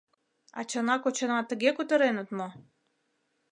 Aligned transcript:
Ачана-кочана 0.59 1.39
тыге 1.49 1.69
кутыреныт 1.77 2.29
мо? 2.37 2.47